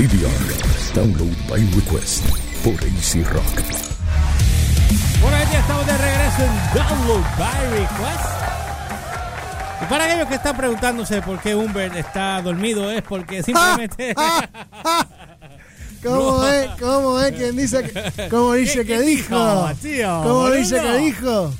[0.00, 0.94] DVR.
[0.94, 2.24] Download by request
[2.64, 3.60] por AC Rock.
[5.20, 8.24] Bueno, ya estamos de regreso en Download by Request.
[9.82, 14.14] Y para aquellos que están preguntándose por qué Humbert está dormido, es porque simplemente.
[16.02, 16.70] ¿Cómo es?
[16.80, 17.32] ¿Cómo es?
[17.32, 19.70] ¿Quién dice que, ¿Cómo dice que dijo?
[19.82, 20.54] tío, ¿Cómo boludo?
[20.54, 21.52] dice que dijo?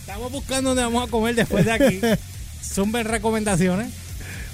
[0.00, 2.00] Estamos buscando dónde vamos a comer después de aquí.
[2.60, 4.03] Son recomendaciones.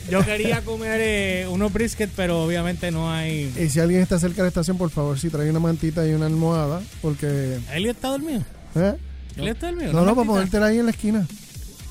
[0.08, 3.52] Yo quería comer eh, unos brisket, pero obviamente no hay.
[3.58, 6.12] Y si alguien está cerca de la estación, por favor, si trae una mantita y
[6.12, 7.58] una almohada, porque...
[7.72, 8.42] Elliot está dormido.
[8.74, 8.94] ¿eh?
[9.36, 9.92] Elliot está dormido.
[9.92, 10.32] No, no, para mantita.
[10.32, 11.26] ponértela ahí en la esquina.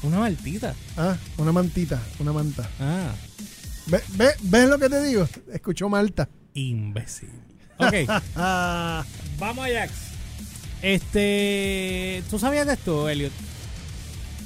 [0.02, 0.73] Una maltita.
[0.98, 2.70] Ah, una mantita, una manta.
[2.80, 3.12] Ah,
[3.88, 5.28] ¿Ve, ve, ¿Ves lo que te digo?
[5.52, 6.28] Escuchó Malta.
[6.53, 7.30] imbécil.
[7.78, 7.94] Ok.
[8.36, 9.91] Vamos a Jax.
[10.81, 13.31] Este, ¿tú sabías de esto, Elliot?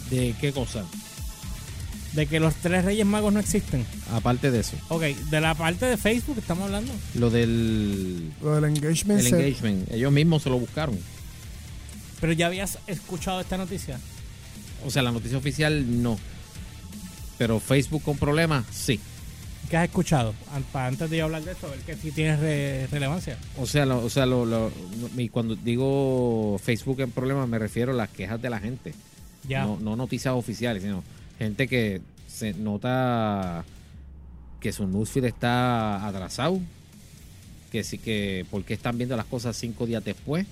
[0.10, 0.86] ¿De qué cosa?
[2.14, 3.86] De que los tres Reyes Magos no existen.
[4.12, 4.78] Aparte de eso.
[4.90, 6.92] Ok, de la parte de Facebook estamos hablando.
[7.16, 9.20] Lo del lo del engagement.
[9.20, 9.34] el set.
[9.40, 9.92] engagement.
[9.92, 10.98] Ellos mismos se lo buscaron.
[12.22, 14.00] Pero ya habías escuchado esta noticia.
[14.86, 16.20] O sea, la noticia oficial no.
[17.38, 19.00] Pero Facebook con problemas, sí.
[19.70, 20.36] ¿Qué has escuchado?
[20.74, 23.38] Antes de yo hablar de esto, a ver que sí tiene re- relevancia.
[23.58, 24.72] O sea, lo- o sea lo, lo-
[25.18, 28.94] y cuando digo Facebook en problemas me refiero a las quejas de la gente.
[29.48, 29.66] Ya.
[29.66, 31.04] No, no noticias oficiales, sino
[31.40, 33.66] gente que se nota
[34.60, 36.60] que su newsfeed está atrasado.
[37.72, 40.46] Que sí que, ¿por qué están viendo las cosas cinco días después?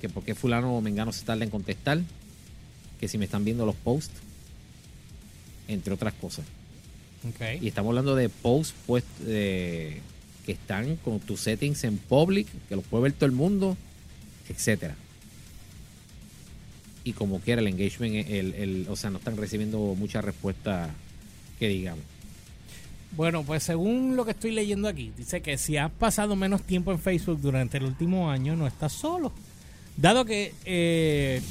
[0.00, 2.00] Que por qué fulano o mengano se tarda en contestar.
[3.00, 4.14] Que si me están viendo los posts.
[5.68, 6.44] Entre otras cosas.
[7.60, 10.00] Y estamos hablando de posts pues, eh,
[10.44, 13.76] que están con tus settings en public, que los puede ver todo el mundo,
[14.48, 14.96] etcétera.
[17.04, 20.90] Y como quiera el engagement, el, el- o sea, no están recibiendo mucha respuesta
[21.58, 22.04] que digamos.
[23.16, 26.92] Bueno, pues según lo que estoy leyendo aquí, dice que si has pasado menos tiempo
[26.92, 29.32] en Facebook durante el último año, no estás solo.
[29.96, 31.42] Dado que eh,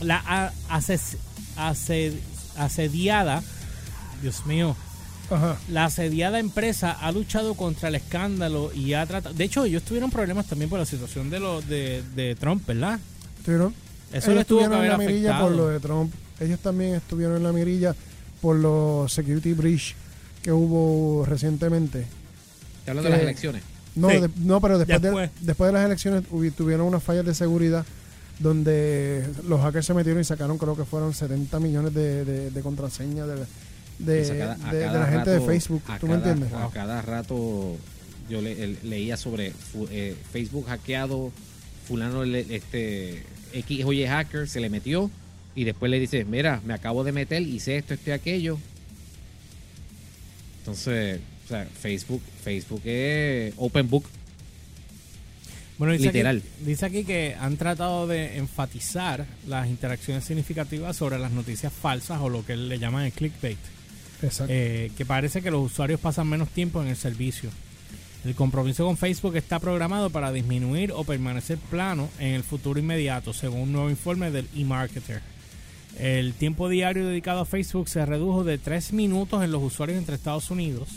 [0.00, 1.18] la ases-
[1.56, 2.14] ase-
[2.56, 3.42] asediada,
[4.22, 4.74] Dios mío,
[5.30, 5.58] Ajá.
[5.68, 9.34] la asediada empresa ha luchado contra el escándalo y ha tratado...
[9.34, 12.98] De hecho, ellos tuvieron problemas también por la situación de, lo, de, de Trump, ¿verdad?
[13.38, 13.74] Estuvieron,
[14.12, 15.48] Eso ellos estuvieron en la mirilla afectado.
[15.48, 16.12] por lo de Trump.
[16.40, 17.94] Ellos también estuvieron en la mirilla
[18.40, 19.94] por los security breach
[20.42, 22.06] que hubo recientemente.
[22.84, 23.62] Te hablando de las elecciones.
[23.94, 24.20] No, Sí.
[24.20, 25.30] de- no pero después, Después.
[25.40, 26.24] De, después de las elecciones
[26.56, 27.84] tuvieron unas fallas de seguridad
[28.38, 32.60] donde los hackers se metieron y sacaron creo que fueron 70 millones de, de, de
[32.60, 33.34] contraseñas de,
[34.24, 35.82] de, cada- la gente de Facebook.
[36.00, 36.52] ¿Tú me cada- entiendes?
[36.58, 37.76] A cada rato
[38.28, 39.52] yo le- leía sobre
[39.90, 41.30] eh, Facebook hackeado,
[41.86, 43.22] fulano, le- este,
[43.52, 45.10] X oye hacker, se le metió
[45.54, 48.58] y después le dice, mira, me acabo de meter, hice esto, esto y aquello.
[50.60, 54.04] Entonces, o sea, Facebook, Facebook es open book.
[55.78, 56.36] Bueno, dice Literal.
[56.38, 62.20] Aquí, dice aquí que han tratado de enfatizar las interacciones significativas sobre las noticias falsas
[62.20, 63.58] o lo que le llaman el clickbait.
[64.22, 64.52] Exacto.
[64.54, 67.50] Eh, que parece que los usuarios pasan menos tiempo en el servicio.
[68.24, 73.32] El compromiso con Facebook está programado para disminuir o permanecer plano en el futuro inmediato,
[73.32, 75.20] según un nuevo informe del eMarketer.
[75.98, 80.14] El tiempo diario dedicado a Facebook se redujo de 3 minutos en los usuarios entre
[80.14, 80.88] Estados Unidos.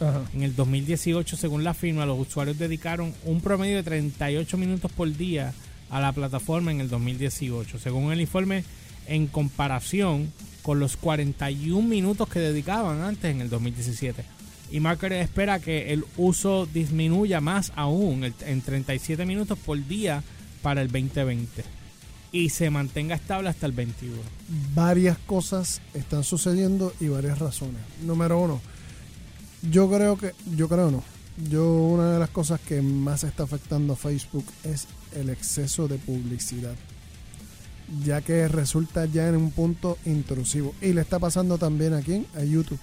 [0.00, 0.22] Ajá.
[0.34, 5.14] En el 2018, según la firma, los usuarios dedicaron un promedio de 38 minutos por
[5.14, 5.52] día
[5.90, 8.64] a la plataforma en el 2018, según el informe
[9.06, 10.32] en comparación
[10.62, 14.24] con los 41 minutos que dedicaban antes en el 2017.
[14.72, 20.24] Y Marketer espera que el uso disminuya más aún en 37 minutos por día
[20.62, 21.62] para el 2020
[22.32, 24.16] y se mantenga estable hasta el 21.
[24.74, 27.82] varias cosas están sucediendo y varias razones.
[28.02, 28.60] Número uno,
[29.70, 31.04] yo creo que, yo creo no,
[31.50, 35.98] yo una de las cosas que más está afectando a Facebook es el exceso de
[35.98, 36.74] publicidad,
[38.02, 42.42] ya que resulta ya en un punto intrusivo y le está pasando también aquí a
[42.42, 42.80] YouTube.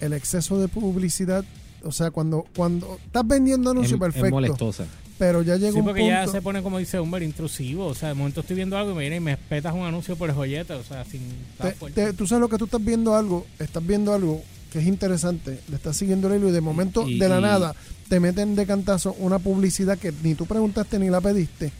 [0.00, 1.44] El exceso de publicidad,
[1.82, 4.84] o sea, cuando cuando estás vendiendo anuncio Es, es perfecto, molestosa.
[5.18, 7.86] pero ya llega Sí, un porque punto ya se pone como dice Humber intrusivo.
[7.86, 10.16] O sea, de momento estoy viendo algo y me viene y me petas un anuncio
[10.16, 10.72] por el joyete.
[10.74, 11.22] O sea, sin
[11.52, 12.04] estar Te- fuerte.
[12.06, 14.42] te- tú sabes lo que tú estás viendo algo, estás viendo algo
[14.72, 17.42] que es interesante, le estás siguiendo el hilo y de momento, Y- de la y-
[17.42, 17.74] nada,
[18.08, 21.72] te meten de cantazo una publicidad que ni tú preguntaste ni la pediste,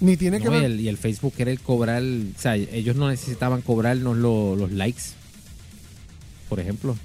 [0.00, 0.64] ni tiene que y, ver.
[0.64, 5.02] el, y el Facebook querer cobrar, o sea, ellos no necesitaban cobrarnos lo- los likes,
[6.48, 6.96] por ejemplo.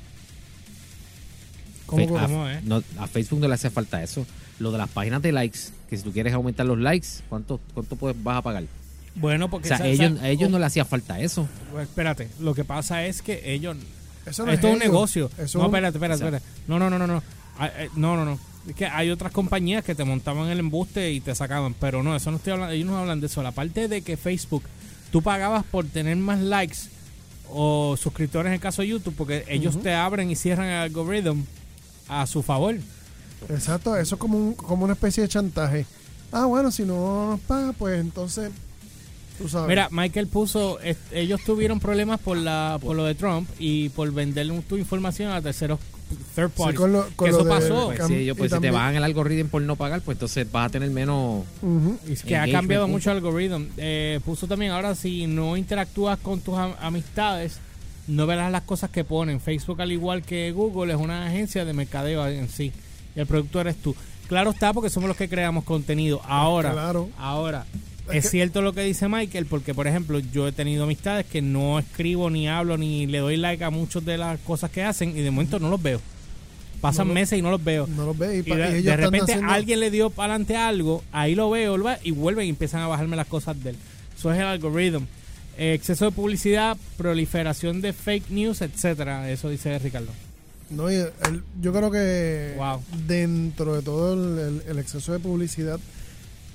[1.89, 2.63] ¿Cómo Fe- que- a, ¿Cómo es?
[2.63, 4.25] no- a Facebook no le hace falta eso.
[4.59, 5.59] Lo de las páginas de likes,
[5.89, 8.63] que si tú quieres aumentar los likes, ¿cuánto, cuánto puedes, vas a pagar?
[9.15, 11.47] Bueno, O porque sea, ellos, a ellos oh, no le hacía falta eso.
[11.71, 13.75] pues, espérate, lo que pasa es que ellos
[14.25, 15.31] Eso no esto es un negocio.
[15.38, 16.62] eso no, espérate, espérate, o sea- espérate.
[16.68, 17.24] No, no, no, no, no.
[17.57, 18.39] Ah, eh, no, no, no.
[18.68, 22.15] Es que hay otras compañías que te montaban el embuste y te sacaban, pero no,
[22.15, 23.42] eso no estoy hablando, ellos no hablan de eso.
[23.42, 24.63] La parte de que Facebook,
[25.12, 26.77] tú pagabas por tener más likes
[27.50, 31.44] o suscriptores en el caso de YouTube, porque ellos te abren y cierran el algoritmo
[32.09, 32.75] a su favor.
[33.50, 35.85] Exacto, eso es como, un, como una especie de chantaje.
[36.31, 38.51] Ah, bueno, si no nos paga, pues entonces,
[39.38, 39.69] tú sabes.
[39.69, 40.77] Mira, Michael puso,
[41.11, 45.41] ellos tuvieron problemas por la por lo de Trump y por venderle tu información a
[45.41, 45.79] terceros
[46.35, 46.79] third Sí, parties.
[46.79, 47.85] con lo- con que lo eso pasó.
[47.88, 50.01] Pues, Cam- si ellos, y pues, si te también- bajan el algoritmo por no pagar,
[50.01, 51.45] pues entonces vas a tener menos.
[51.61, 51.97] Ujú.
[52.07, 53.65] Y es que ha cambiado mucho el algoritmo.
[53.77, 57.59] Eh, puso también ahora si no interactúas con tus am- amistades,
[58.09, 59.39] no verás las cosas que ponen.
[59.39, 62.71] Facebook, al igual que Google, es una agencia de mercadeo en sí.
[63.15, 63.95] Y el producto eres tú.
[64.27, 66.21] Claro está, porque somos los que creamos contenido.
[66.25, 67.09] Ahora, Claro.
[67.17, 67.65] ahora.
[68.09, 71.25] Es Es que- cierto lo que dice Michael, porque por ejemplo, yo he tenido amistades
[71.27, 74.83] que no escribo, ni hablo, ni le doy like a muchas de las cosas que
[74.83, 76.01] hacen y de momento no los veo.
[76.81, 77.88] Pasan No lo- meses y no los veo.
[77.88, 81.03] No los ve y, de, ellos de repente haciendo- alguien le dio para adelante algo,
[81.11, 83.75] ahí lo veo y vuelven y empiezan a bajarme las cosas de él.
[84.17, 85.06] Eso es el algoritmo.
[85.57, 89.29] Eh, exceso de publicidad, proliferación de fake news, etcétera.
[89.29, 90.11] Eso dice Ricardo.
[90.69, 91.11] No, y el-
[91.61, 92.81] yo creo que Wow.
[93.07, 95.79] dentro de todo el, exceso de publicidad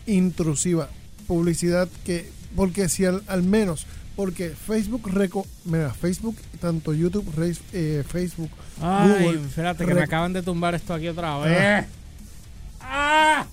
[0.07, 0.89] intrusiva,
[1.27, 3.87] publicidad que, porque si al, al menos,
[4.17, 7.27] porque Facebook, reco, mira, Facebook, tanto YouTube,
[7.73, 8.51] eh, Facebook,
[8.81, 11.85] Ay, Google, espérate, que me acaban de tumbar esto aquí otra vez.
[12.81, 13.47] ¡Ah!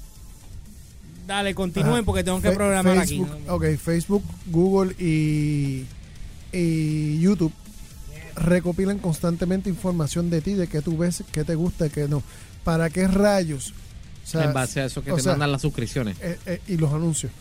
[1.27, 2.03] Dale, continúen Ajá.
[2.03, 3.43] porque tengo que Fe- programar Facebook, aquí.
[3.47, 3.53] ¿no?
[3.55, 5.85] Ok, Facebook, Google y,
[6.51, 7.53] y YouTube
[8.35, 12.23] recopilan constantemente información de ti, de qué tú ves, qué te gusta, qué no.
[12.63, 13.73] ¿Para qué rayos?
[14.23, 16.17] O sea, en base a eso que te sea, mandan las suscripciones.
[16.21, 17.31] eh, eh, y los anuncios.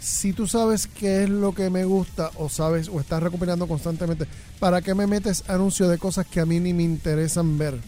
[0.00, 4.26] Si tú sabes qué es lo que me gusta o sabes o estás recopilando constantemente,
[4.60, 7.78] ¿para qué me metes anuncios de cosas que a mí ni me interesan ver?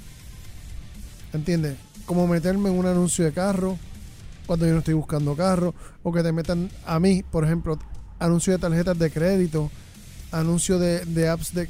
[1.32, 1.76] ¿Entiendes?
[2.06, 3.79] Como meterme en un anuncio de carro
[4.50, 7.79] cuando yo no estoy buscando carro o que te metan a mí, por ejemplo,
[8.19, 9.70] anuncio de tarjetas de crédito,
[10.32, 11.69] anuncio de, de apps de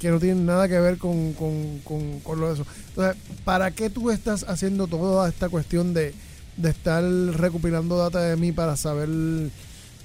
[0.00, 2.66] que no tienen nada que ver con, con, con, con lo de eso.
[2.88, 6.14] Entonces, ¿para qué tú estás haciendo toda esta cuestión de,
[6.56, 9.10] de estar recopilando data de mí para saber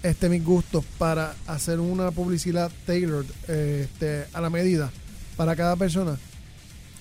[0.04, 4.92] este mis gustos, para hacer una publicidad tailored eh, este, a la medida
[5.38, 6.18] para cada persona?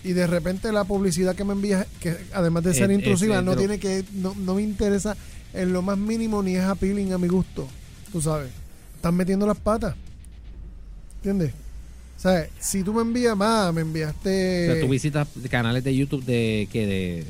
[0.05, 3.45] Y de repente la publicidad que me envías, que además de ser Es- intrusiva, es-
[3.45, 5.17] no tiene que, no, no me interesa
[5.55, 7.69] en lo más mínimo ni es appealing a mi gusto.
[8.11, 8.51] Tú sabes,
[8.97, 9.95] están metiendo las patas.
[11.19, 11.53] ¿Entiendes?
[12.19, 14.71] O sea, si tú me envías más, me enviaste.
[14.71, 17.25] o sea, tú visitas canales de YouTube de que de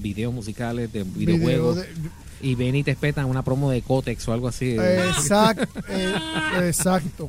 [0.00, 1.86] videos musicales, de video videojuegos, de-
[2.42, 4.76] y ven y te espetan una promo de Cotex o algo así.
[4.78, 6.14] Exacto, eh,
[6.68, 7.26] exacto.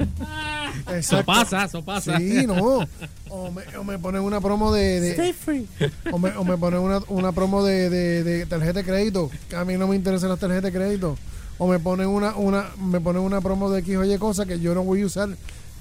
[0.94, 2.18] Eso pasa, eso pasa.
[2.18, 2.86] Sí, no.
[3.30, 5.00] O me, o me ponen una promo de.
[5.02, 5.68] de- Stay free.
[6.12, 9.32] o, me, o me ponen una, una promo de, de, de tarjeta de crédito.
[9.50, 11.18] Que a mí no me interesan las tarjetas de crédito.
[11.58, 14.60] O me ponen una, una, me ponen una promo de X o Y cosa que
[14.60, 15.30] yo no voy a usar.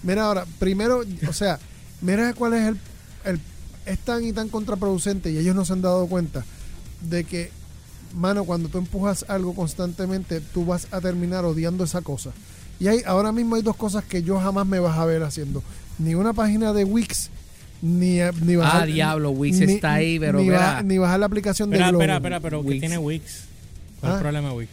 [0.03, 1.59] Mira ahora, primero, o sea,
[2.00, 2.79] mira cuál es el,
[3.25, 3.41] el.
[3.85, 6.44] Es tan y tan contraproducente y ellos no se han dado cuenta
[7.02, 7.50] de que,
[8.14, 12.31] mano, cuando tú empujas algo constantemente, tú vas a terminar odiando esa cosa.
[12.78, 15.62] Y hay, ahora mismo hay dos cosas que yo jamás me vas a ver haciendo.
[15.98, 17.31] Ni una página de Wix,
[17.81, 18.82] ni, ni bajar...
[18.82, 20.48] Ah, diablo, Wix está ahí, pero ni,
[20.84, 22.03] ni bajar la aplicación de Espera, Globo.
[22.03, 23.44] espera, espera, pero ¿qué tiene Wix?
[24.00, 24.17] ¿Cuál es Ah.
[24.19, 24.70] el problema de Wix?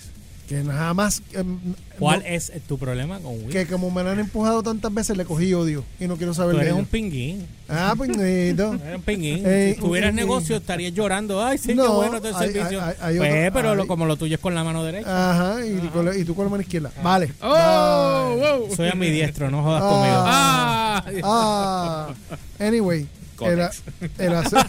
[0.48, 1.22] Que jamás...
[1.34, 1.58] em,
[1.98, 3.52] ¿Cuál no, es tu problema con Wix?
[3.54, 6.52] Que como me la han empujado tantas veces, le cogí odio y no quiero saber
[6.52, 6.80] Tú de eres ello.
[6.82, 7.48] un pinguín.
[7.70, 8.22] Ah, pues no.
[8.24, 9.38] Eres un pinguín.
[9.46, 11.42] Si tuvieras negocio estarías llorando.
[11.44, 12.84] Ay, sí, qué No, bueno todo el hay- servicio.
[12.84, 15.32] hay- hay pues, otro- pero lo- como lo tuyo es con la mano derecha.
[15.32, 16.92] Ajá, y, con la- y tú con la mano izquierda.
[17.02, 17.32] Vale.
[17.42, 18.36] ¡Oh!
[18.68, 18.76] Wow.
[18.76, 19.90] Soy ambidiestro, no jodas Ah.
[19.90, 21.24] conmigo.
[21.24, 22.14] ¡Ah!
[22.60, 23.08] Ah, anyway.
[23.40, 23.72] A-
[24.20, 24.68] el asu-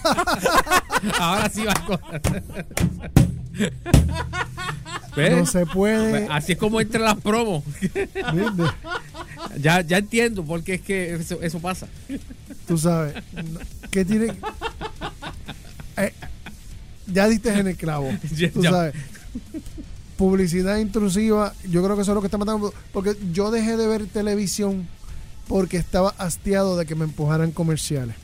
[1.21, 2.00] Ahora sí va a.
[5.16, 5.37] ¿Ves?
[5.37, 6.26] no se puede.
[6.30, 7.62] Así es como entran las promos.
[9.61, 11.87] Ya, ya entiendo por qué es que eso, eso pasa.
[12.66, 13.14] Tú sabes.
[13.90, 14.33] ¿Qué tiene?
[15.97, 16.12] Eh,
[17.06, 18.11] ya diste en el clavo.
[18.37, 18.71] Ya- Tú ya.
[18.71, 18.94] sabes.
[20.16, 21.52] Publicidad intrusiva.
[21.71, 22.73] Yo creo que eso es lo que está matando.
[22.92, 24.88] Porque yo dejé de ver televisión
[25.49, 28.16] porque estaba hastiado de que me empujaran comerciales.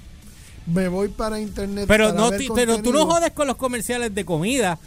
[0.66, 1.84] Me voy para internet.
[1.88, 4.78] Pero, para no, ver pero tú no jodes con los comerciales de comida.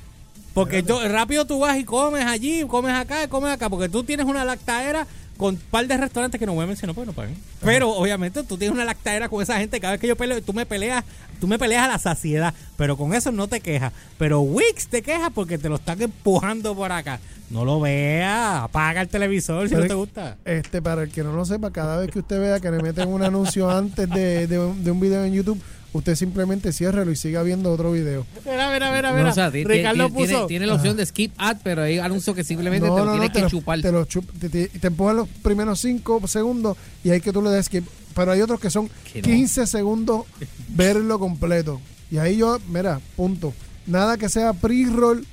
[0.54, 3.70] Porque tú- rápido tú vas y comes allí, comes acá, comes acá.
[3.70, 5.08] Porque tú tienes una lactaera
[5.38, 7.36] con un par de restaurantes que no voy a mencionar porque no pagan.
[7.62, 9.80] Pero obviamente tú tienes una lactaera con esa gente.
[9.80, 11.04] Cada vez que yo peleo, tú me peleas,
[11.40, 12.54] tú me peleas a la saciedad.
[12.78, 13.92] Pero con eso no te quejas.
[14.20, 17.20] Pero Wix te queja porque te lo están empujando por acá.
[17.50, 20.38] No lo veas, apaga el televisor si Pero no te gusta.
[20.46, 23.10] Este, para el que no lo sepa, cada vez que usted vea que le meten
[23.10, 25.62] un anuncio antes de, de un, de un video en YouTube
[25.94, 28.26] usted simplemente ciérrelo y siga viendo otro video.
[28.46, 29.30] Mira, mira, mira, No, mira.
[29.30, 30.48] o sea, Ricardo ti- tiene, puso.
[30.48, 33.38] tiene la opción de skip ad, pero hay anuncios que simplemente te lo tienes te
[33.38, 33.82] que lo- chupar.
[33.82, 37.42] Te, lo chup- te, te- te empujan los primeros 5 segundos y hay que tú
[37.42, 37.86] le des skip.
[38.16, 39.26] Pero hay otros que son Que no.
[39.28, 40.26] 15 segundos
[40.70, 41.80] verlo completo.
[42.12, 43.54] Y ahí yo, mira, punto.
[43.88, 45.26] Nada que sea pre-roll,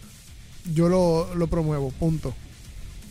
[0.74, 2.34] yo lo, lo promuevo, punto.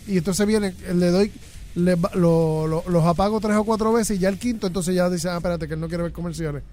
[0.07, 1.31] Y entonces viene, le doy,
[1.75, 5.29] le lo- los apago tres o cuatro veces y ya el quinto, entonces ya dice,
[5.29, 6.63] ah, espérate, que él no quiere ver comerciales.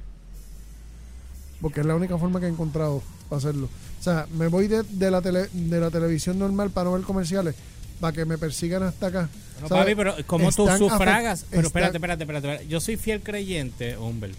[1.60, 3.68] Porque es la única forma que he encontrado para hacerlo.
[3.98, 7.02] O sea, me voy de, de la, tele- de la televisión normal para no ver
[7.02, 7.54] comerciales,
[8.00, 9.28] para que me persigan hasta acá.
[9.62, 11.46] No, papi, pero como tú sufragas.
[11.50, 12.68] Pero espérate, espérate, espérate, espérate.
[12.68, 14.32] Yo soy fiel creyente, hombre,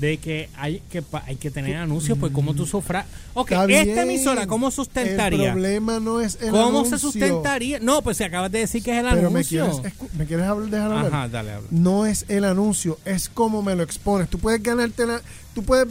[0.00, 3.06] de que hay que, hay que tener anuncios, pues como tú sufras.
[3.34, 3.98] Ok, Está esta bien.
[3.98, 5.52] emisora, ¿cómo El sustentaría?
[5.52, 7.78] problema no es el ¿Cómo se sustentaría?
[7.80, 9.70] No, pues si acabas de decir que es el Pero me anuncio.
[9.80, 11.06] quieres, ¿me quieres hablar, dejar hablar?
[11.06, 11.68] Ajá, dale, habla.
[11.70, 14.28] no es el anuncio, es cómo me lo expones.
[14.28, 15.20] Tú puedes ganarte la,
[15.54, 15.86] tú puedes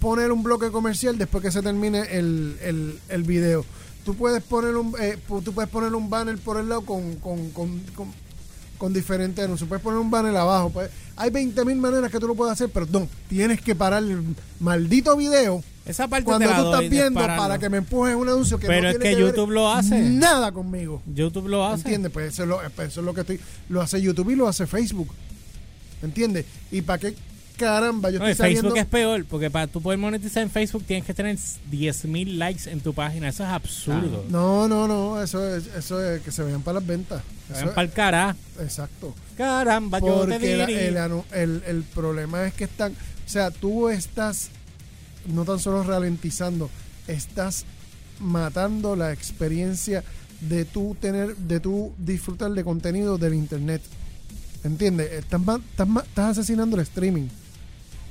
[0.00, 3.64] poner un bloque comercial después que se termine el, el, el video.
[4.04, 7.50] Tú puedes poner un eh, tú puedes poner un banner por el lado con, con,
[7.50, 8.08] con, con,
[8.78, 9.68] con diferentes anuncios.
[9.68, 10.70] Puedes poner un banner abajo.
[10.70, 14.02] Pues, hay 20 mil maneras que tú lo puedes hacer, pero no, tienes que parar
[14.02, 14.24] el
[14.58, 18.14] maldito video Esa parte cuando te la tú doy estás viendo para que me empujes
[18.14, 20.00] un anuncio que Pero no es tiene que ver YouTube lo hace.
[20.00, 21.02] Nada conmigo.
[21.14, 21.82] YouTube lo hace.
[21.82, 22.10] ¿Entiendes?
[22.10, 23.40] Pues eso es, lo, pues eso es lo que estoy.
[23.68, 25.08] Lo hace YouTube y lo hace Facebook.
[26.02, 26.46] ¿Entiendes?
[26.72, 27.14] ¿Y para qué
[27.60, 28.80] caramba yo No, estoy y Facebook saliendo?
[28.80, 32.80] es peor, porque para tú poder monetizar en Facebook tienes que tener 10.000 likes en
[32.80, 33.28] tu página.
[33.28, 34.24] Eso es absurdo.
[34.28, 35.22] No, no, no.
[35.22, 37.22] Eso es, eso es que se vean para las ventas.
[37.54, 38.36] Eso para el cara.
[38.60, 39.14] exacto.
[39.36, 41.04] Caramba, yo te Porque la- diría.
[41.06, 42.92] el, el, el problema es que están.
[42.92, 44.48] O sea, tú estás
[45.26, 46.70] no tan solo ralentizando,
[47.06, 47.64] estás
[48.18, 50.02] matando la experiencia
[50.40, 53.82] de tú tener, de tú disfrutar de contenido del internet.
[54.64, 55.10] ¿Entiendes?
[55.12, 57.28] Estás, estás, estás asesinando el streaming.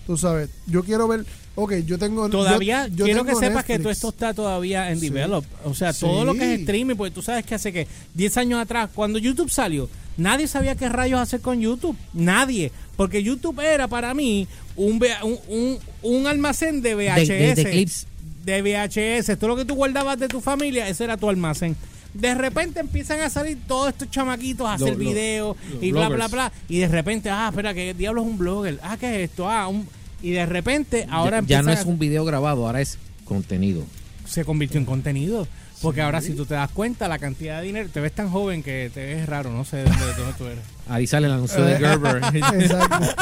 [0.09, 1.23] Tú sabes, yo quiero ver,
[1.53, 2.25] ok, yo tengo...
[2.25, 5.09] yo- Todavía yo quiero que sepas que todo esto está todavía en Sí.
[5.09, 5.45] develop.
[5.65, 8.59] O sea, todo lo que es streaming, porque tú sabes que hace que 10 años
[8.59, 9.87] atrás, cuando YouTube salió,
[10.17, 11.95] nadie sabía qué rayos hacer con YouTube.
[12.15, 12.71] Nadie.
[12.97, 17.27] Porque YouTube era para mí un, un, un, un almacén de VHS.
[17.27, 18.07] De- de- de clips.
[18.43, 19.37] De VHS.
[19.37, 21.75] Todo lo que tú guardabas de tu familia, ese era tu almacén.
[22.15, 26.27] De repente empiezan a salir todos estos chamaquitos a hacer videos los y bla, bla,
[26.27, 26.51] bla.
[26.67, 28.79] Y de repente, ah, espera, ¿qué diablo es un blogger?
[28.81, 29.47] Ah, ¿qué es esto?
[29.47, 29.87] Ah, un...
[30.21, 33.83] Y de repente ahora ya, ya no a- es un video grabado, ahora es contenido.
[34.25, 35.47] se convirtió en contenido.
[35.81, 38.61] Porque ahora si tú te das cuenta, la cantidad de dinero, te ves tan joven
[38.63, 40.59] que te ves raro, no sé de dónde, de dónde tú eres.
[40.89, 42.17] Ahí sale el anuncio de Gerber.
[42.33, 43.15] Exacto.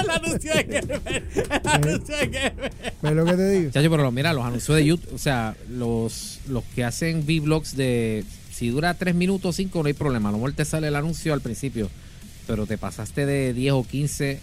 [0.00, 2.72] el anuncio de Gerber, el anuncio de Gerber.
[3.02, 3.70] ¿Ves lo que te digo?
[3.72, 8.24] Chacho, pero mira, los anuncios de YouTube, o sea, los, los que hacen V-Blogs de.
[8.52, 10.28] Si dura 3 minutos 5, no hay problema.
[10.28, 11.90] A lo mejor te sale el anuncio al principio,
[12.46, 14.38] pero te pasaste de 10 o 15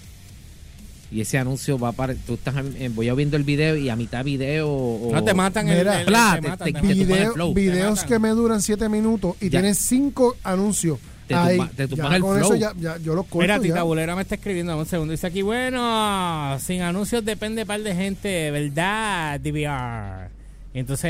[1.12, 2.14] y ese anuncio va para.
[2.14, 4.70] Tú estás en- voy viendo el video y a mitad video.
[4.70, 6.00] O, No te matan el, Mira.
[6.02, 7.54] el- Pla, te te- el Video- flow.
[7.54, 9.60] videos que me duran 7 minutos y Ya.
[9.60, 11.00] tienen 5 anuncios.
[11.28, 12.54] Te Ahí, tumba- te tumban ya el con flow.
[12.54, 13.62] eso ya, ya yo los corto Mira, ya.
[13.62, 15.12] Tita Bulera me está escribiendo un segundo.
[15.12, 19.40] Dice aquí, bueno, sin anuncios depende par de gente, ¿verdad?
[19.40, 20.30] DVR.
[20.74, 21.04] Y entonces,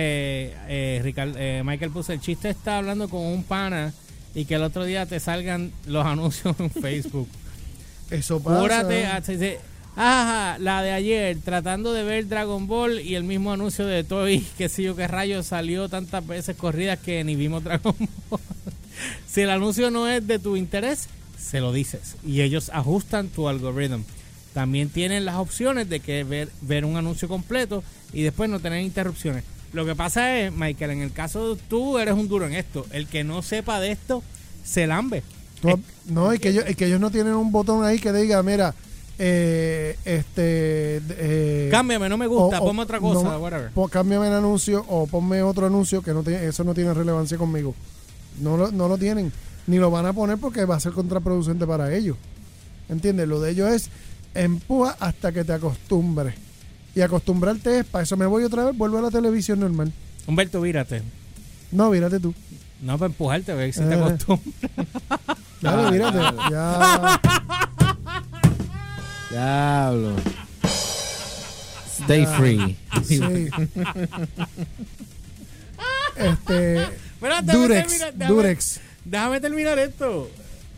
[0.68, 3.94] eh, Ricardo- eh, Michael puso, el chiste está hablando con un pana
[4.36, 7.27] y que el otro día te salgan los anuncios en Facebook.
[8.12, 8.60] Eso pasa.
[8.60, 9.22] Cúrate, ah,
[9.96, 14.39] ajá, la de ayer, tratando de ver Dragon Ball y el mismo anuncio de Toy,
[14.58, 17.96] que sé yo qué rayos salió tantas veces corridas que ni vimos Dragon
[18.29, 18.39] Ball.
[19.27, 23.48] si el anuncio no es de tu interés, se lo dices y ellos ajustan tu
[23.48, 24.03] algoritmo.
[24.53, 28.84] También tienen las opciones de que ver, ver un anuncio completo y después no tener
[28.84, 29.43] interrupciones.
[29.74, 32.86] Lo que pasa es, Michael, en el caso de tú eres un duro en esto.
[32.91, 34.24] El que no sepa de esto,
[34.63, 35.24] se lambe.
[36.05, 38.74] No, y que, ellos, y que ellos no tienen un botón ahí que diga, mira,
[39.19, 41.01] eh, este...
[41.09, 43.69] eh, Cámbiame, no me gusta, o- ponme otra cosa, no, whatever.
[43.71, 47.38] po- cámbiame el anuncio o ponme otro anuncio que no tiene, eso no tiene relevancia
[47.38, 47.75] conmigo.
[48.41, 49.31] No lo, no lo tienen.
[49.67, 52.15] Ni lo van a poner porque va a ser contraproducente para ellos.
[52.88, 53.27] ¿Entiendes?
[53.27, 53.89] Lo de ellos es
[54.33, 56.33] empuja hasta que te acostumbres.
[56.95, 59.91] Y acostumbrarte es, para eso me voy otra vez, vuelvo a la televisión normal.
[60.25, 61.03] Humberto, vírate.
[61.71, 62.33] No, mírate tú.
[62.81, 64.01] No para empujarte, ve si te Eh.
[64.01, 64.53] acostumbras.
[65.61, 66.17] Dale, mírate.
[66.49, 67.19] Ya.
[69.29, 70.15] Diablo.
[72.01, 72.75] Stay free.
[73.03, 73.19] Sí.
[76.15, 76.81] este.
[76.81, 77.69] Espérate, Durex.
[77.91, 78.79] déjame terminar- Durex.
[79.05, 80.29] Déjame terminar esto.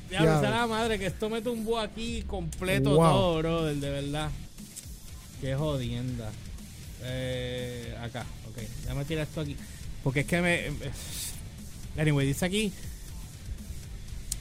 [0.09, 0.41] Ya Diablo.
[0.41, 2.97] sea la madre que esto me tumbó aquí completo Wow.
[3.11, 4.29] todo, brother, de verdad.
[5.39, 6.29] Qué jodienda.
[7.03, 8.57] Eh, acá, ok.
[8.83, 9.55] Déjame tirar esto aquí.
[10.03, 10.71] Porque es que me.
[12.01, 12.71] Anyway, dice aquí.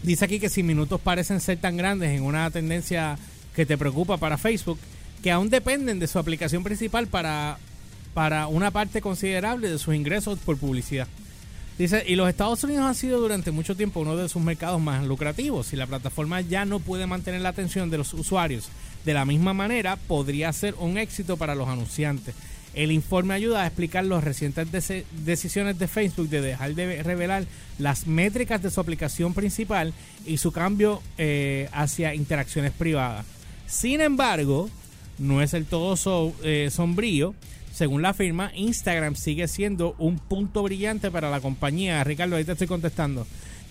[0.03, 3.19] Dice aquí que si minutos parecen ser tan grandes en una tendencia
[3.61, 4.79] que te preocupa para Facebook,
[5.23, 7.59] que aún dependen de su aplicación principal para,
[8.15, 11.07] para una parte considerable de sus ingresos por publicidad.
[11.77, 15.05] Dice, y los Estados Unidos han sido durante mucho tiempo uno de sus mercados más
[15.05, 15.67] lucrativos.
[15.67, 18.71] Si la plataforma ya no puede mantener la atención de los usuarios
[19.05, 22.35] de la misma manera, podría ser un éxito para los anunciantes.
[22.73, 27.45] El informe ayuda a explicar las recientes deci- decisiones de Facebook de dejar de revelar
[27.79, 29.93] las métricas de su aplicación principal
[30.25, 33.27] y su cambio eh, hacia interacciones privadas.
[33.71, 34.69] Sin embargo,
[35.19, 37.35] no es el todo so- eh, sombrío.
[37.73, 42.03] Según la firma, Instagram sigue siendo un punto brillante para la compañía.
[42.05, 43.27] Ricardo, ahí te estoy contestando.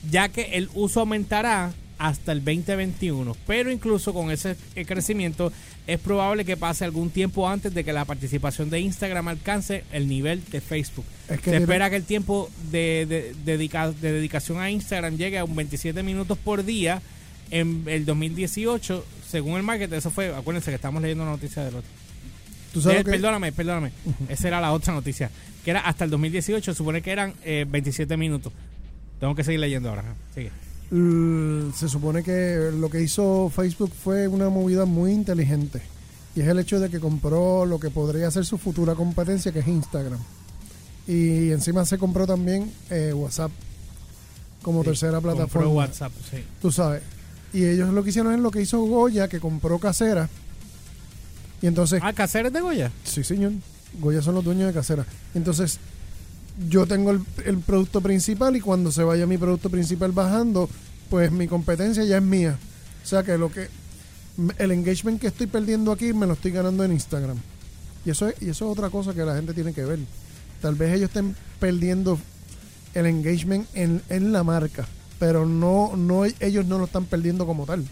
[0.10, 3.36] Ya que el uso aumentará hasta el 2021.
[3.46, 5.52] Pero incluso con ese eh, crecimiento
[5.86, 10.08] es probable que pase algún tiempo antes de que la participación de Instagram alcance el
[10.08, 11.06] nivel de Facebook.
[11.28, 15.40] Es que Se espera que el tiempo de, de- dedica- de dedicación a Instagram llegue
[15.40, 17.02] a un 27 minutos por día
[17.52, 19.06] en el 2018.
[19.30, 21.90] Según el market, eso fue, acuérdense que estamos leyendo una noticia del otro.
[22.74, 23.92] Tú sabes Eh, que- Perdóname, perdóname.
[24.28, 25.30] Esa era la otra noticia.
[25.64, 28.54] Que era hasta el 2018, supone que eran eh, 27 minutos.
[29.20, 30.04] Tengo que seguir leyendo ahora.
[30.34, 30.52] Sigue.
[31.76, 35.82] Se supone que lo que hizo Facebook fue una movida muy inteligente.
[36.36, 39.60] Y es el hecho de que compró lo que podría ser su futura competencia, que
[39.60, 40.20] es Instagram.
[41.08, 43.52] Y encima se compró también eh, WhatsApp
[44.62, 45.70] como Sí, tercera plataforma.
[45.70, 46.38] WhatsApp, sí.
[46.62, 47.02] Tú sabes.
[47.54, 50.30] Y ellos lo que hicieron es lo que hizo Goya, que compró Casera.
[51.62, 52.92] Y entonces, Ah, ¿Caceres de Goya?
[53.04, 53.52] sí señor,
[54.00, 55.06] Goya son los dueños de Casera.
[55.34, 55.80] Entonces,
[56.70, 60.70] yo tengo el, el producto principal y cuando se vaya mi producto principal bajando,
[61.10, 62.58] pues mi competencia ya es mía.
[63.04, 63.68] O sea que lo que
[64.58, 67.38] el engagement que estoy perdiendo aquí me lo estoy ganando en Instagram.
[68.06, 70.00] Y eso es, y eso es otra cosa que la gente tiene que ver.
[70.62, 72.20] Tal vez ellos estén perdiendo
[72.94, 74.88] el engagement en, en la marca,
[75.20, 77.86] pero no, no ellos no lo están perdiendo como tal.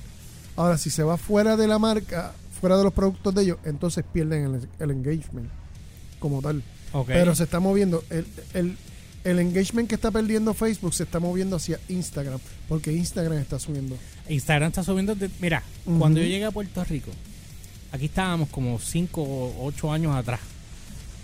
[0.55, 4.03] Ahora, si se va fuera de la marca, fuera de los productos de ellos, entonces
[4.11, 5.49] pierden el, el engagement
[6.19, 6.63] como tal.
[7.13, 8.03] Pero se está moviendo.
[8.09, 8.77] El, el,
[9.23, 13.97] el engagement que está perdiendo Facebook se está moviendo hacia Instagram, porque Instagram está subiendo.
[14.29, 15.13] Instagram está subiendo.
[15.13, 15.61] de- mira,
[15.99, 17.11] cuando yo llegué a Puerto Rico,
[17.91, 20.39] aquí estábamos como 5 o 8 años atrás.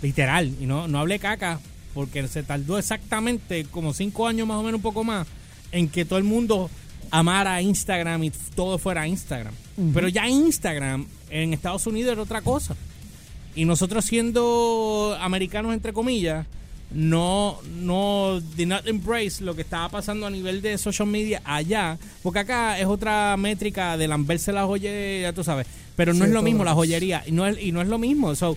[0.02, 0.54] Literal.
[0.60, 1.58] Y no, no hablé caca,
[1.94, 5.26] porque se tardó exactamente como 5 años más o menos, un poco más,
[5.74, 6.70] en que todo el mundo
[7.10, 9.52] amara Instagram y todo fuera Instagram.
[9.92, 12.76] Pero ya Instagram en Estados Unidos era otra cosa.
[13.56, 16.46] Y nosotros siendo americanos, entre comillas,
[16.92, 21.98] no, no, did not embrace lo que estaba pasando a nivel de social media allá,
[22.22, 26.34] porque acá es otra métrica de lamberse la joyería, tú sabes, pero no Sí, es
[26.34, 28.34] lo mismo la joyería, y no es, y no es lo mismo.
[28.36, 28.56] So,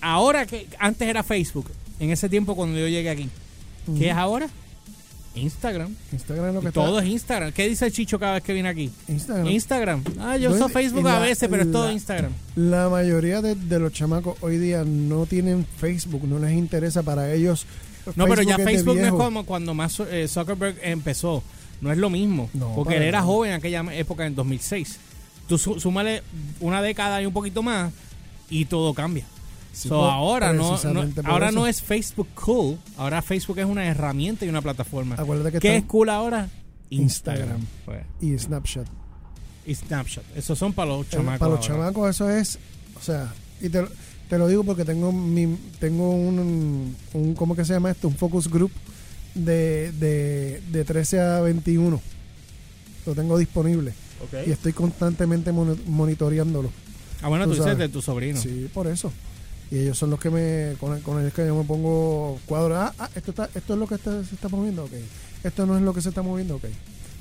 [0.00, 3.28] ahora que antes era Facebook, en ese tiempo cuando yo llegué aquí.
[3.96, 4.48] ¿qué es ahora?
[5.34, 5.94] Instagram.
[6.12, 6.80] Instagram es lo que está.
[6.84, 7.52] todo es Instagram.
[7.52, 8.90] ¿Qué dice Chicho cada vez que viene aquí?
[9.08, 9.46] Instagram.
[9.46, 10.04] Instagram.
[10.18, 12.32] Ah, yo No, uso y- Facebook y a la- veces, pero es todo la- Instagram.
[12.56, 17.32] La mayoría de, de los chamacos hoy día no tienen Facebook, no les interesa para
[17.32, 17.66] ellos.
[18.16, 19.18] No, pero ya de Facebook no es viejo.
[19.18, 21.42] como cuando más eh, Zuckerberg empezó.
[21.80, 22.50] No es lo mismo.
[22.54, 23.26] No, porque para él era nada.
[23.30, 24.98] joven en aquella época, en 2006.
[25.46, 26.22] Tú sú- súmale
[26.60, 27.92] una década y un poquito más
[28.50, 29.24] y todo cambia.
[29.78, 30.76] Sí, So, ahora no,
[31.24, 31.58] ahora eso.
[31.58, 32.78] no es Facebook cool.
[32.96, 35.14] Ahora Facebook es una herramienta y una plataforma.
[35.16, 36.48] Acuérdate que ¿Qué es cool ahora?
[36.90, 37.60] Instagram.
[37.84, 38.86] Pues, y Snapchat.
[39.66, 40.24] y Snapchat.
[40.36, 41.38] Esos son para los chamacos.
[41.38, 41.74] para los ahora.
[41.74, 42.58] chamacos eso es,
[42.98, 43.88] o sea, y te, lo-
[44.28, 48.08] te lo digo porque tengo mi, tengo un, un ¿cómo que se llama esto?
[48.08, 48.72] Un focus group
[49.34, 52.00] de, de, de 13 a 21.
[53.06, 53.92] Lo tengo disponible
[54.44, 56.70] y estoy constantemente monitoreándolo.
[57.22, 58.40] Ah, bueno, tú tú, dices de tu sobrino.
[58.40, 59.12] Sí, por eso.
[59.70, 62.76] Y ellos son los que me, con, con ellos que yo me pongo cuadro.
[62.76, 64.92] Ah, ah, esto, está, esto es lo que está- se está moviendo, ok.
[65.44, 66.64] Esto no es lo que se está moviendo, ok.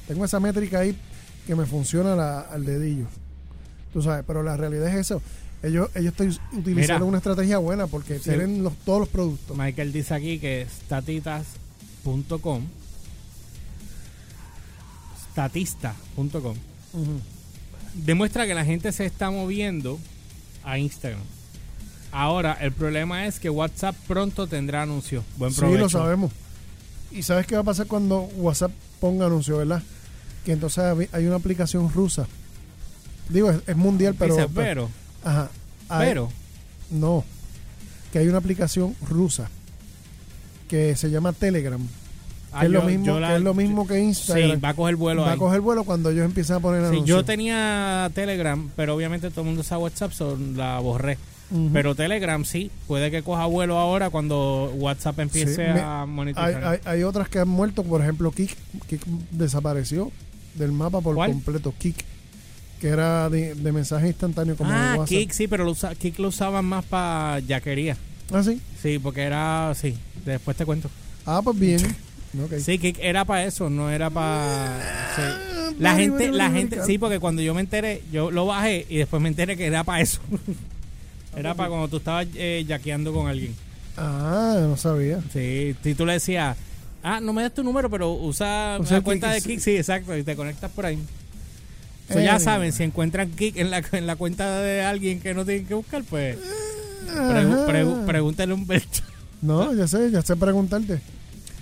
[0.08, 0.98] Tengo esa métrica ahí
[1.46, 3.06] que me funciona la- al dedillo.
[3.92, 5.22] Tú sabes, pero la realidad es eso.
[5.64, 7.06] Ellos, ellos estoy utilizando Mira.
[7.06, 8.26] una estrategia buena porque Sí.
[8.30, 9.58] tienen los, todos los productos.
[9.58, 12.64] Michael dice aquí que statitas.com
[15.32, 16.56] statista.com
[16.94, 17.20] Ujú.
[17.94, 20.00] demuestra que la gente se está moviendo
[20.64, 21.22] a Instagram.
[22.12, 25.24] Ahora, el problema es que WhatsApp pronto tendrá anuncios.
[25.38, 25.80] Buen Sí, provecho.
[25.84, 26.32] lo sabemos.
[27.12, 29.82] ¿Y sabes qué va a pasar cuando WhatsApp ponga anuncio, verdad?
[30.46, 32.28] Que entonces hay- una aplicación rusa.
[33.30, 34.36] Digo, es, es mundial, pero...
[34.36, 34.90] Dice, pero,
[35.24, 35.50] Ajá.
[35.90, 36.30] Hay- pero,
[36.92, 37.24] No.
[38.12, 39.50] Que hay una aplicación rusa
[40.70, 41.80] que se llama Telegram.
[41.82, 44.62] Que, ah, es, lo yo- mismo, yo la- que es lo mismo que Sí, Instagram.
[44.64, 45.36] va a coger vuelo va ahí.
[45.36, 47.08] a coger vuelo cuando ellos empiezan a poner Sí, anuncios.
[47.18, 51.18] yo tenía Telegram, pero obviamente todo el mundo usa WhatsApp, so la borré.
[51.72, 56.08] Pero Telegram sí, puede que coja vuelo ahora cuando WhatsApp empiece Sí, me- a hay,
[56.08, 56.64] monitorear.
[56.66, 58.56] hay, hay otras que han muerto, por ejemplo, Kik.
[58.88, 60.12] Kik desapareció
[60.56, 61.32] del mapa por ¿Cuál?
[61.32, 61.74] completo.
[61.78, 61.96] Kik.
[62.82, 65.08] que era de, de mensaje instantáneo como ah, WhatsApp.
[65.08, 67.96] Kik, sí, pero lo usa, Kik lo usaban más para yaquería.
[68.32, 68.62] Ah, sí.
[68.82, 70.90] Sí, porque era, sí, después te cuento.
[71.26, 71.80] Ah, pues bien.
[72.60, 74.78] Sí, Kik era para eso, no era para...
[75.80, 78.86] La Vale, gente, vale, la gente, sí, porque cuando yo me enteré, yo lo bajé
[78.90, 80.20] y después me enteré que era para eso.
[81.40, 83.56] era para cuando tú estabas eh, yaqueando con alguien.
[83.98, 85.20] Ah, no sabía.
[85.34, 86.56] Sí, si tú le decías,
[87.04, 90.16] ah, no me des tu número, pero usa Usa la cuenta de Kik, sí, exacto,
[90.18, 91.00] y te conectas por ahí.
[92.12, 92.40] So, ya Eh.
[92.40, 95.74] saben, si encuentran Kik en la, en la cuenta de alguien que no tienen que
[95.74, 96.38] buscar, pues
[97.08, 97.68] pregu- Ajá.
[97.68, 99.00] pregu- pregúntale a Humberto.
[99.42, 101.00] No, ya sé, ya sé preguntarte.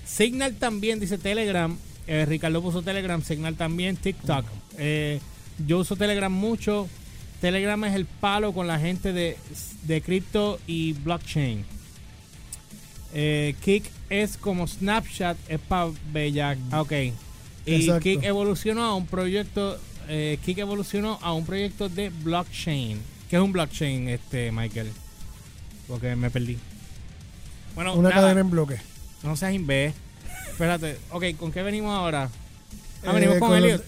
[0.06, 1.76] Signal también, dice Telegram.
[2.08, 4.46] Eh, Ricardo puso Telegram, Signal también, TikTok.
[4.78, 5.20] Eh,
[5.66, 6.88] yo uso Telegram mucho.
[7.46, 9.38] Telegram es el palo con la gente de,
[9.84, 11.64] de cripto y blockchain.
[13.14, 16.58] Eh, Kik es como Snapchat, es para Bella.
[16.72, 16.92] Ah, ok.
[17.68, 17.92] Y.
[18.00, 19.78] Kik evolucionó a un proyecto.
[20.10, 23.00] Eh, Kik evolucionó a un proyecto de blockchain.
[23.30, 24.90] ¿Qué es un blockchain, este Michael?
[25.88, 26.58] Porque me perdí.
[27.76, 28.22] Bueno, Una nada.
[28.24, 28.78] cadena en bloque.
[29.22, 29.94] No seas imbé.
[30.50, 30.98] Espérate.
[31.12, 32.28] Ok, ¿con qué venimos ahora?
[33.06, 33.84] Ah, Eh, venimos con, los- Elliot.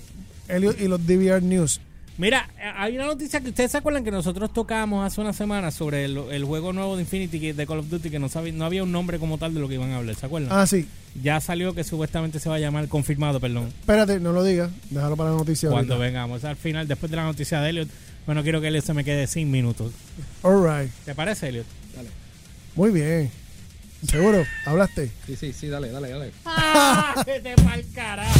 [0.47, 1.81] Elliot y los DVR News.
[2.17, 5.69] Mira, eh, hay una noticia que ustedes se acuerdan que nosotros tocamos hace una semana
[5.69, 8.51] sobre el, el juego nuevo de Infinity que- de Call of Duty que no, sabía,
[8.53, 10.49] no había un nombre como tal de lo que iban a hablar, ¿se acuerdan?
[10.51, 10.87] Ah, sí.
[11.21, 14.71] Ya salió que supuestamente se va a llamar, confirmado, perdón, Espérate, no lo digas.
[14.89, 15.69] Déjalo para la noticia.
[15.69, 16.05] cuando ahorita.
[16.07, 16.43] vengamos.
[16.43, 17.89] Al final, después de la noticia de Elliot,
[18.25, 19.91] bueno, quiero que Elliot se me quede sin minutos.
[20.41, 20.91] All right.
[21.05, 21.65] ¿Te parece, Elliot?
[22.75, 23.29] Muy bien.
[24.07, 24.43] ¿Seguro?
[24.65, 25.11] ¿Hablaste?
[25.27, 26.31] Sí, sí, sí, dale, dale, dale.
[26.45, 27.23] ¡Ah!
[27.25, 28.39] ¡Vete pa'l carajo!